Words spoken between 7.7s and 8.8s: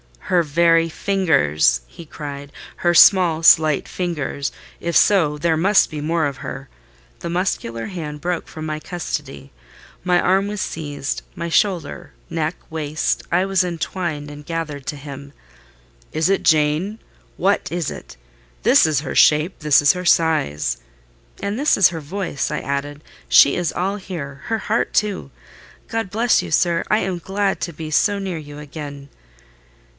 hand broke from my